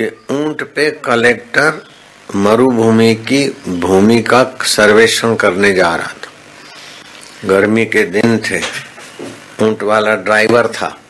[0.00, 1.86] कि ऊँट पे कलेक्टर
[2.34, 8.60] मरुभूमि की भूमि का सर्वेक्षण करने जा रहा था। गर्मी के दिन थे,
[9.64, 11.00] ऊँट वाला ड्राइवर था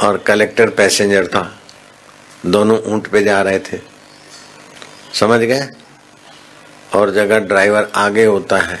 [0.00, 1.60] और कलेक्टर पैसेंजर था।
[2.46, 3.80] दोनों ऊँट पे जा रहे थे।
[5.14, 5.68] समझ गए?
[6.94, 8.80] और जगह ड्राइवर आगे होता है।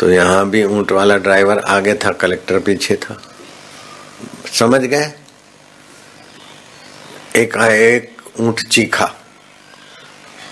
[0.00, 3.22] तो यहाँ भी ऊँट वाला ड्राइवर आगे था, कलेक्टर पीछे था।
[4.58, 5.06] समझ गए?
[7.36, 9.10] एक एक ऊँट चीखा।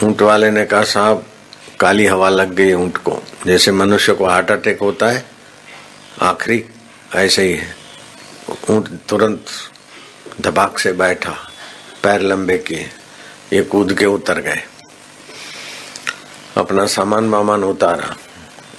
[0.04, 1.24] ऊँट वाले ने कहा, साहब,
[1.80, 5.24] काली हवा लग गई ऊँट को। जैसे मनुष्य को हार्ट अटैक होता है,
[6.22, 6.64] आखिरी
[7.14, 7.74] ऐसे ही है।
[8.70, 9.46] ऊँट तुरंत
[10.40, 11.36] धबाक से बैठा,
[12.02, 12.90] पैर लंबे किए,
[13.52, 14.62] ये कूद के उतर गए।
[16.56, 18.16] अपना सामान वामान उतारा,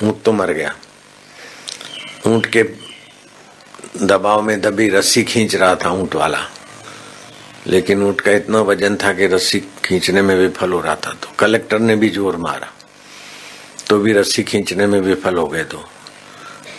[0.04, 0.76] ऊँट तो मर गया।
[2.28, 2.85] ऊँट के
[3.98, 6.40] दबाव में दबी रस्सी खींच रहा था ऊँट वाला।
[7.68, 11.30] लेकिन ऊँट का इतना वज़न था कि रस्सी खींचने में विफल हो रहा था तो
[11.40, 12.68] कलेक्टर ने भी ज़ोर मारा।
[13.90, 15.84] तो भी रस्सी खींचने में विफल हो गए तो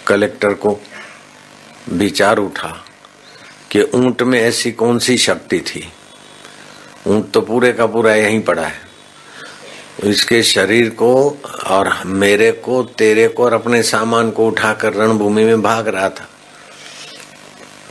[0.06, 0.78] कलेक्टर को
[1.90, 2.74] विचार उठा
[3.70, 5.86] कि ऊँट में ऐसी कौन सी शक्ति थी?
[7.06, 8.84] ऊँट तो पूरे का पूरा यहीं पड़ा है।
[10.04, 11.12] इसके शरीर को
[11.66, 16.28] और मेरे को, तेरे को और अपने सामान को उठाकर रणभूमि में भाग रहा था।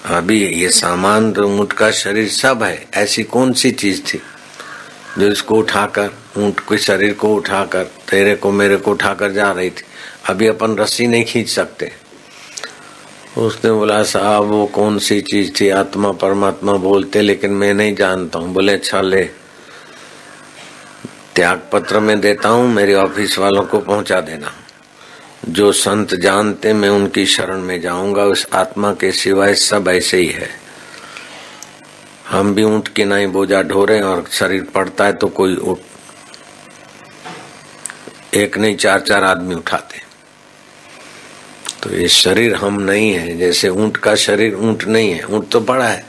[0.06, 4.22] अभी ये सामान तो ऊँट का शरीर सब है, ऐसी कौन सी चीज़ थी?
[5.18, 9.70] जो इसको उठाकर, ऊँट के शरीर को उठाकर, तेरे को मेरे को उठाकर जा रही
[9.70, 9.84] थी।
[10.30, 11.92] अभी अपन रस्सी नहीं खींच सकते।
[13.38, 15.70] उसने बोला, साहब, वो कौन सी चीज़ थी?
[15.70, 19.24] आत्मा परमात्मा बोलते, लेकिन मैं नहीं जानता हूँ। बोले अच्छा ले।
[21.36, 24.54] त्याग पत्र में देता हूँ, मेरे ऑफ़िस वालों को पहुँचा देना।
[25.50, 30.28] जो संत जानते मैं उनकी शरण में जाऊँगा। उस आत्मा के सिवाय सब ऐसे ही
[30.28, 30.50] है।
[32.30, 35.80] हम भी ऊँट की नहीं बोझा ढोरे और शरीर पड़ता है तो कोई उठ
[38.34, 40.02] एक नहीं, चार चार आदमी उठाते।
[41.84, 45.60] तो ये शरीर हम नहीं है। जैसे ऊँट का शरीर ऊँट नहीं है, ऊँट तो
[45.62, 46.06] बड़ा है।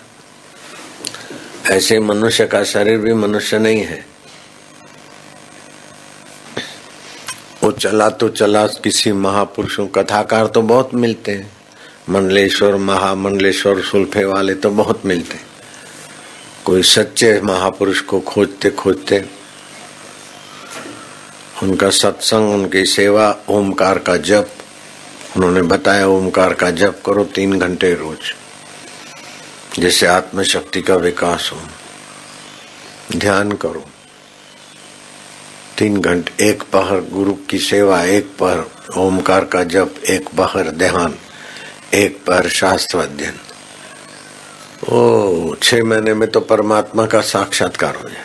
[1.71, 4.05] ऐसे मनुष्य का शरीर भी मनुष्य नहीं है।
[7.67, 11.51] वो चला तो चला, किसी महापुरुषों कथाकार तो बहुत मिलते हैं।
[12.11, 15.45] मंडलेश्वर, महामंडलेश्वर, सुल्फे वाले तो बहुत मिलते हैं।
[16.65, 19.19] कोई सच्चे महापुरुष को खोजते खोजते,
[21.63, 24.49] उनका सत्संग, उनकी सेवा, ओमकार का जप,
[25.37, 28.33] उन्होंने बताया, ओमकार का जप करो तीन घंटे रोज,
[29.79, 33.85] जिससे आत्मशक्ति का विकास हो। ध्यान करो।
[35.79, 41.15] तीन घंटे, एक पहर गुरु की सेवा, एक पहर ओमकार का जप, एक पहर ध्यान,
[41.95, 43.39] एक पहर शास्त्र अध्ययन
[44.89, 48.25] ओ, छह महीने में तो परमात्मा का साक्षात्कार हो जाए।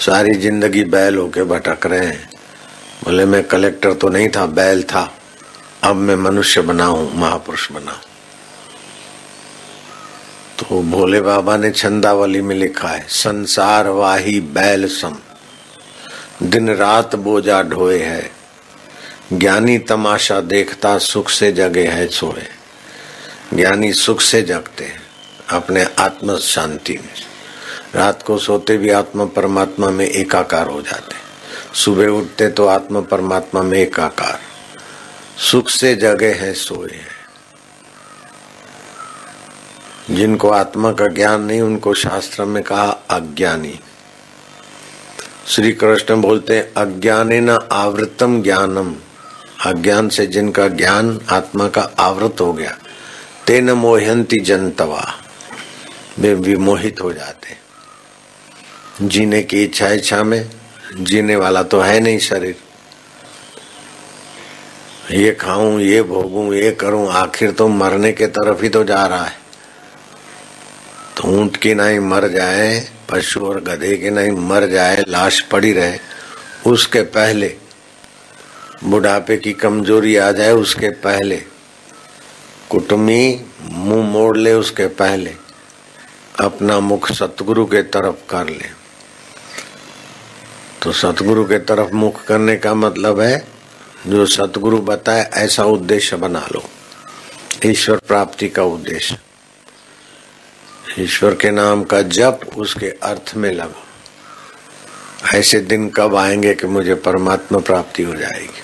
[0.00, 2.30] सारी ज़िंदगी बैल होके भटक रहे हैं।
[3.04, 5.10] बोले मैं कलेक्टर तो नहीं था, बैल था।
[5.84, 8.00] अब मैं मनुष्य बना हूँ महापुरुष बना
[10.58, 15.16] तो भोले बाबा ने छंदावली में लिखा है संसार वाही बैल सम
[16.42, 18.30] दिन रात बोझा ढोए है।
[19.32, 22.46] ज्ञानी तमाशा देखता सुख से जगे है सोए।
[23.54, 25.02] ज्ञानी सुख से जगते हैं
[25.50, 27.14] अपने आत्म शांति में।
[27.94, 31.14] रात को सोते भी आत्मा परमात्मा में एकाकार हो जाते
[31.74, 34.40] सुबह उठते तो आत्मा परमात्मा में एकाकार।
[35.38, 37.24] सुख से जगे है सोए है।
[40.16, 43.80] जिनको आत्मा का ज्ञान नहीं, उनको शास्त्र में कहा अज्ञानी।
[45.46, 48.94] श्री कृष्ण बोलते हैं, अज्ञाने न आवृतम ज्ञानम।
[49.66, 52.76] अज्ञान से जिनका ज्ञान आत्मा का आवृत हो गया
[53.46, 55.04] तेन मोहंती जनतवा।
[56.18, 57.56] वे विमोहित हो जाते
[59.02, 60.50] जीने की इच्छा इच्छा में,
[60.96, 62.56] जीने वाला तो है नहीं शरीर।
[65.10, 69.24] ये खाऊं, ये भोगूं, ये करूँ, आखिर तो मरने के तरफ़ ही तो जा रहा
[69.24, 69.36] है।
[71.16, 75.72] तो ऊँट की नहीं मर जाए पशु और गधे की नहीं, मर जाए, लाश पड़ी
[75.72, 75.98] रहे,
[76.66, 77.56] उसके पहले,
[78.84, 81.36] बुढ़ापे की कमज़ोरी आ जाए, उसके पहले
[82.70, 85.34] कुटुमी मुँह मोड़ ले, उसके पहले,
[86.40, 88.84] अपना मुख सतगुरु के तरफ़ कर ले।
[90.82, 93.48] तो सतगुरु के तरफ़ मुख करने का मतलब है,
[94.06, 96.64] जो सतगुरु बताए, ऐसा उद्देश्य बना लो।
[97.66, 99.18] ईश्वर प्राप्ति का उद्देश्य।
[100.98, 103.82] ईश्वर के नाम का जप उसके अर्थ में लगो।
[105.34, 108.62] ऐसे दिन कब आएँगे कि मुझे परमात्मा प्राप्ति हो जाएगी?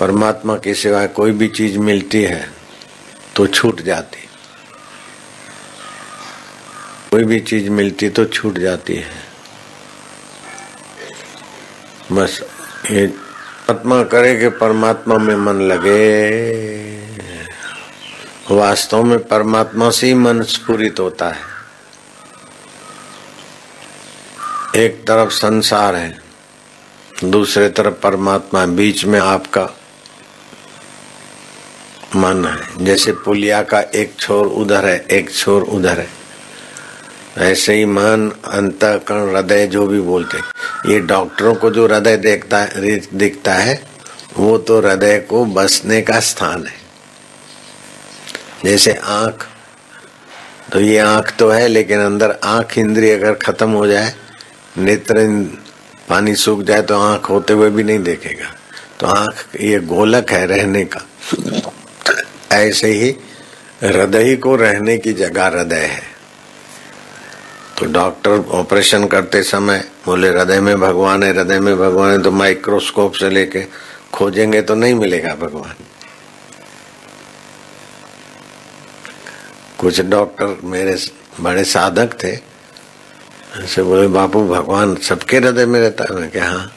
[0.00, 2.50] परमात्मा के सिवाय कोई भी चीज़ मिलती है
[3.36, 4.28] तो छूट जाती।
[7.10, 9.12] कोई भी चीज़ मिलती तो छूट जाती है।
[12.12, 12.40] बस
[12.90, 13.14] ये
[13.70, 16.73] आत्मा करे कि परमात्मा में मन लगे।
[18.50, 21.42] वास्तव में परमात्मा से ही मन स्फूरित होता है।
[24.76, 26.20] एक तरफ़ संसार है,
[27.24, 29.64] दूसरे तरफ़ परमात्मा बीच में आपका
[32.16, 36.08] मन है। जैसे पुलिया का एक छोर उधर है, एक छोर उधर है।
[37.38, 40.38] ऐसे ही मन, अंतकरण, हृदय जो भी बोलते
[40.92, 43.82] ये डॉक्टरों को जो हृदय देखता है, दिखता है,
[44.36, 46.83] वो तो हृदय को बसने का स्थान है।
[48.64, 49.46] जैसे आँख।
[50.72, 54.14] तो ये आँख तो है, लेकिन अंदर आँख इंद्रिय अगर खत्म हो जाए,
[54.78, 55.26] नेत्र
[56.08, 58.50] पानी सूख जाए तो आँख होते हुए भी नहीं देखेगा।
[59.00, 61.06] तो आँख ये गोलक है रहने का।
[62.52, 63.16] ऐसे ही
[63.82, 66.02] हृदय को रहने की जगह हृदय है।
[67.78, 72.30] तो डॉक्टर ऑपरेशन करते समय बोले, हृदय में भगवान है, हृदय में भगवान है। तो
[72.30, 73.64] माइक्रोस्कोप से लेके
[74.12, 75.74] खोजेंगे तो नहीं मिलेगा भगवान।
[79.78, 80.98] कुछ डॉक्टर मेरे
[81.40, 82.54] बड़े साधक थे।
[83.64, 86.72] ऐसे बोले, बापू, भगवान सबके हृदय में रहता है। मैं क्या हाँ।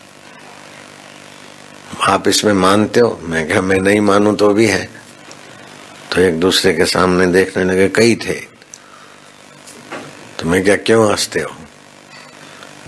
[2.02, 3.20] आप इसमें मानते हो?
[3.24, 4.90] मैं क्या मैं नहीं मानू तो भी है।
[6.12, 8.34] तो एक दूसरे के सामने देखने लगे, कई थे।
[10.40, 11.56] तो मैं क्या, क्यों हँसते हो?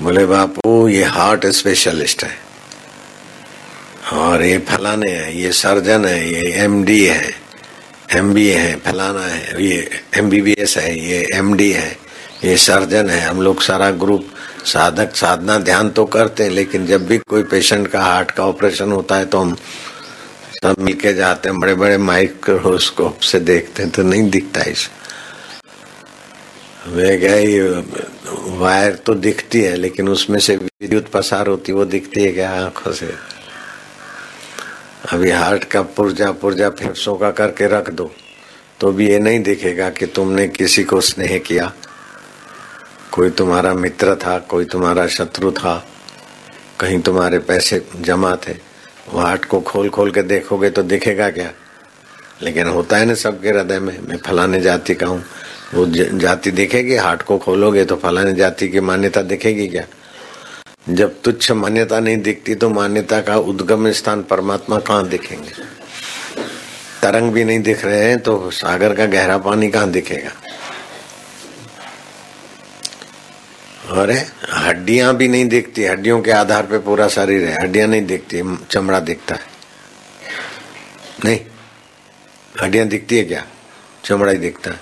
[0.01, 2.49] बोले, बापू, ये हार्ट स्पेशलिस्ट है।
[4.13, 7.48] और ये फलाने है, ये सर्जन है, ये एमडी है।
[8.09, 11.91] एमबीए है, फलाना है ये एम बी बी एस है, ये एम डी है,
[12.43, 14.27] ये सर्जन है। हम लोग सारा ग्रुप
[14.65, 18.91] साधक साधना ध्यान तो करते हैं, लेकिन जब भी कोई पेशेंट का हार्ट का ऑपरेशन
[18.91, 19.55] होता है तो हम
[20.55, 24.89] सब मिलके जाते हैं बड़े बड़े माइक्रोस्कोप से देखते हैं तो नहीं दिखता इस।
[26.87, 27.59] वे गए
[28.57, 32.91] वायर तो दिखती है, लेकिन उसमें से विद्युत पसार होती वो दिखती है क्या आँखों
[32.91, 33.13] से?
[34.99, 38.09] अभी हार्ट का पुर्जा पुर्जा फेफड़ों का करके रख दो।
[38.79, 41.71] तो भी ये नहीं दिखेगा कि तुमने किसी को स्नेह किया।
[43.11, 45.75] कोई तुम्हारा मित्र था, कोई तुम्हारा शत्रु था,
[46.79, 48.53] कहीं तुम्हारे पैसे जमा थे,
[49.09, 51.51] वो हार्ट को खोल खोल के देखोगे तो दिखेगा क्या?
[52.41, 55.23] लेकिन होता है ना सबके हृदय में, मैं फलाने जाति का हूँ,
[55.73, 55.85] वो
[56.19, 59.85] जाति दिखेगी, हार्ट को खोलोगे तो फलाने जाति की मान्यता दिखेगी क्या?
[60.89, 65.51] जब तुच्छ मान्यता नहीं दिखती तो मान्यता का उद्गम स्थान परमात्मा कहाँ दिखेंगे?
[67.01, 70.31] तरंग भी नहीं दिख रहे हैं तो सागर का गहरा पानी कहाँ दिखेगा?
[73.91, 78.41] अरे हड्डियाँ भी नहीं दिखती, हड्डियों के आधार पे पूरा शरीर है, हड्डियाँ नहीं दिखती,
[78.71, 79.41] चमड़ा दिखता है।
[81.25, 81.39] नहीं,
[82.61, 83.45] हड्डियाँ दिखती है क्या?
[84.05, 84.79] चमड़ा ही दिखता है।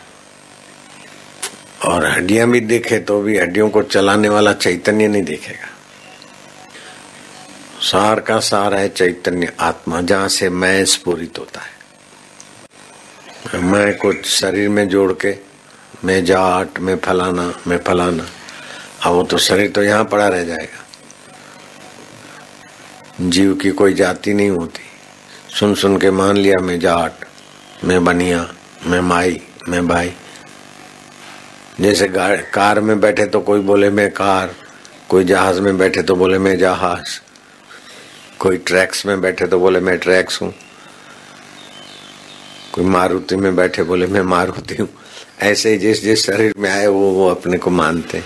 [1.86, 5.67] और हड्डियाँ भी दिखे तो भी हड्डियों को चलाने वाला चैतन्य नहीं दिखेगा।
[7.88, 14.70] सार का सार है, चैतन्य आत्मा, जहाँ से मैं स्पूरित होता है। मैं को शरीर
[14.70, 15.34] में जोड़ के,
[16.06, 18.24] मैं जाट, मैं फलाना मैं फलाना,
[19.04, 20.84] अब वो तो शरीर तो यहाँ पड़ा रह जाएगा।
[23.22, 24.82] जीव की कोई जाति नहीं होती।
[25.60, 27.12] सुन सुन के मान लिया मैं जाट,
[27.84, 28.48] मैं बनिया,
[28.86, 30.14] मैं माई, मैं भाई।
[31.82, 32.08] जैसे
[32.54, 34.54] कार में बैठे तो कोई बोले मैं कार,
[35.10, 37.20] कोई जहाज़ में बैठे तो बोले मैं जहाज़।
[38.40, 40.54] कोई ट्रैक्स में बैठे तो बोले, मैं ट्रैक्स हूँ।
[42.74, 44.90] कोई मारुति में बैठे बोले, मैं मारुति हूँ।
[45.42, 48.24] ऐसे ही जिस जिस शरीर में आए, वो वो अपने को मानते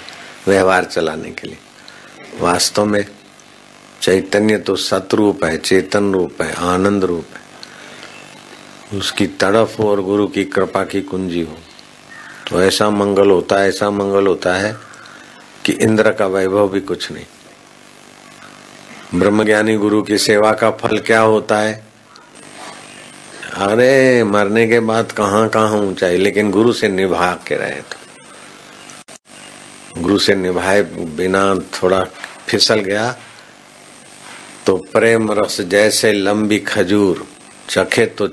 [0.47, 1.57] व्यवहार चलाने के लिए।
[2.39, 3.05] वास्तव में
[4.01, 10.27] चैतन्य तो सतरूप है, चेतन रूप है, आनंद रूप है। उसकी तड़फ हो और गुरु
[10.27, 11.57] की कृपा की कुंजी हो।
[12.49, 14.77] तो ऐसा मंगल होता है, ऐसा मंगल होता है
[15.65, 17.25] कि इंद्र का वैभव भी कुछ नहीं।
[19.15, 21.83] ब्रह्मज्ञानी गुरु की सेवा का फल क्या होता है?
[23.53, 26.17] अरे, मरने के बाद कहाँ कहाँ ऊंचाई?
[26.17, 27.97] लेकिन गुरु से निभा के रहे तो।
[30.01, 30.81] गुरु से निभाए
[31.17, 32.03] बिना थोड़ा
[32.47, 33.15] फिसल गया
[34.65, 37.27] तो प्रेम रस जैसे लंबी खजूर,
[37.69, 38.27] चखे तो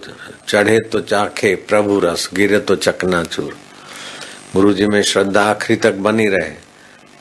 [0.49, 3.57] चढ़े तो चाखे, प्रभु रस, गिरे तो चकनाचूर।
[4.55, 6.53] गुरु जी में श्रद्धा आखिरी तक बनी रहे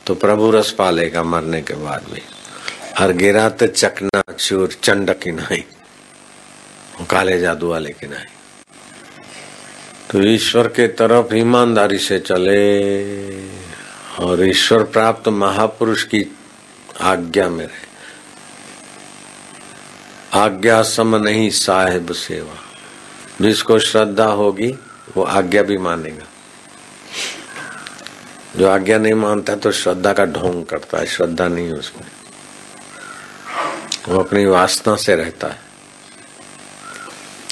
[0.06, 2.22] तो प्रभु रस पालेगा मरने के बाद भी।
[3.00, 5.64] और गिरा तो चकना चूर चंड की नहीं
[7.06, 8.24] काले जादू वाले की नहीं
[10.10, 12.58] तो ईश्वर के तरफ़ ईमानदारी से चले,
[14.24, 16.36] और ईश्वर प्राप्त महापुरुष की
[17.00, 17.88] आज्ञा में रहे।
[20.40, 22.56] आज्ञा सम नहीं साहेब सेवा।
[23.40, 24.78] जिसको श्रद्धा होगी,
[25.16, 26.24] वो आज्ञा भी मानेगा।
[28.56, 32.06] जो आज्ञा नहीं मानता तो श्रद्धा का ढोंग करता है, श्रद्धा नहीं उसमें।
[34.08, 35.58] वो अपनी वासना से रहता है।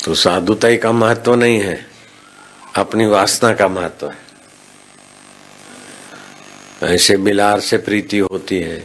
[0.05, 1.87] तो साधुताई का महत्व नहीं है,
[2.77, 4.25] अपनी वासना का महत्व है।
[6.85, 8.83] ऐसे बिलार से प्रीति होती है,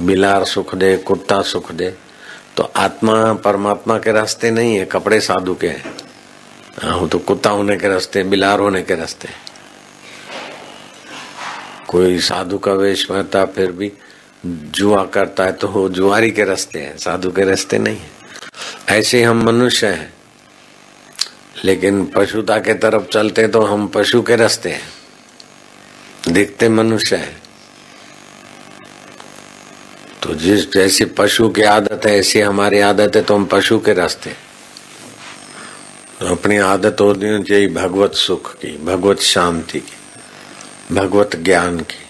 [0.00, 1.90] बिलार सुख दे कुत्ता सुख दे
[2.56, 5.94] तो आत्मा परमात्मा के रास्ते नहीं है, कपड़े साधु के हैं।
[6.82, 9.28] हाँ तो कुत्ता होने के रास्ते, बिलार होने के रास्ते।
[11.88, 13.92] कोई साधु का वेश महता फिर भी
[14.46, 18.10] जुआ करता है तो वो जुआरी के रास्ते हैं, साधु के रास्ते नहीं है।
[18.88, 20.14] ऐसे हम मनुष्य हैं।
[21.64, 24.88] लेकिन पशुता के तरफ़ चलते तो हम पशु के रास्ते हैं।
[26.28, 27.36] दिखते मनुष्य है।
[30.22, 33.94] तो जिस जैसी पशु की आदत है, ऐसी हमारी आदत है तो हम पशु के
[33.94, 34.30] रास्ते
[36.20, 39.96] तो अपनी आदत होनी चाहिए भगवत सुख की, भगवत शांति की,
[40.94, 42.05] भगवत ज्ञान की।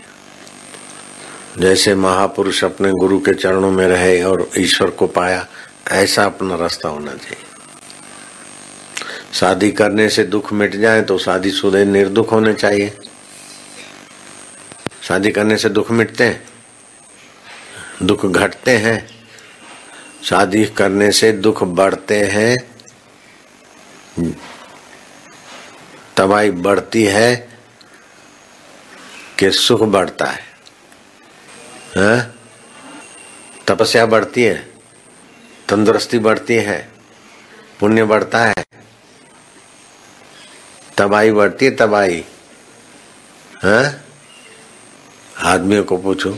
[1.59, 5.47] जैसे महापुरुष अपने गुरु के चरणों में रहे और ईश्वर को पाया,
[5.93, 7.45] ऐसा अपना रास्ता होना चाहिए।
[9.33, 12.93] शादी करने से दुख मिट जाए तो शादी शुदा निर्दुख होने चाहिए।
[15.03, 16.43] शादी करने से दुख मिटते हैं,
[18.03, 19.09] दुख घटते हैं,
[20.25, 22.57] शादी करने से दुख बढ़ते हैं,
[26.17, 27.37] तबाही बढ़ती है
[29.39, 30.46] कि सुख बढ़ता है।
[31.97, 32.35] हाँ?
[33.67, 34.55] तपस्या बढ़ती है,
[35.69, 36.89] तंदुरुस्ती बढ़ती है,
[37.81, 38.65] पुण्य बढ़ता है।
[40.99, 42.25] तबाही बढ़ती है, तबाही।
[43.65, 43.85] हाँ?
[45.45, 46.37] आदमियों को पूछो,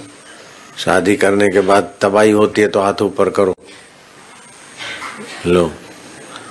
[0.78, 3.54] शादी करने के बाद तबाही होती है तो हाथ ऊपर करो।
[5.46, 5.72] लो।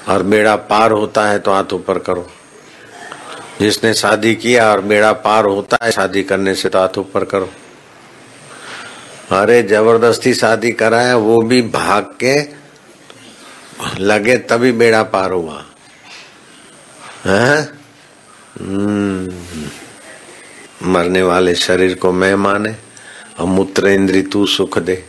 [0.07, 2.29] और बेड़ा पार होता है तो हाथ ऊपर करो।
[3.59, 7.49] जिसने शादी किया और बेड़ा पार होता है शादी करने से तो हाथ ऊपर करो।
[9.31, 12.49] अरे ज़बरदस्ती शादी कराया, वो भी भाग के
[13.99, 15.65] लगे तभी बेड़ा पार हुआ।
[17.25, 17.69] है?
[18.61, 19.33] हम्म।
[20.91, 22.75] मरने वाले शरीर को मैं माने
[23.39, 25.05] और मूत्र इंद्री तू सुख दे।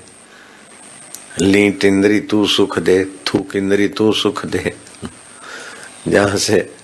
[1.40, 4.74] लीट इंद्री तू सुख दे, थूक इंद्री तू सुख दे।
[6.08, 6.74] जहाँ से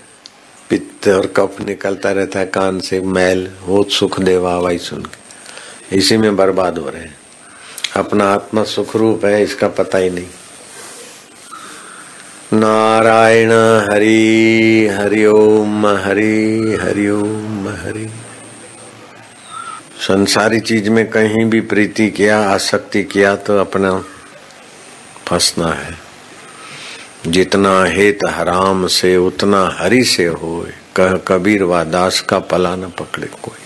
[0.71, 5.25] पित्त और कफ निकलता रहता है, कान से मैल, वो सुख दे वाह सुन के।
[5.99, 7.24] इसी में बर्बाद हो रहे हैं।
[7.97, 10.27] अपना आत्मा सुख रूप है, इसका पता ही नहीं।
[12.53, 13.53] नारायण
[13.91, 18.11] हरि हरिओम हरि हरिओम हरि।
[20.01, 24.05] संसारी चीज़ में कहीं भी प्रीति किया, आसक्ति किया तो अपना
[25.27, 25.99] फंसना है।
[27.27, 32.83] जितना हेत हराम से, उतना हरि से हो कह कबीर व दास का पला न
[32.83, 33.64] पकड़े कोई।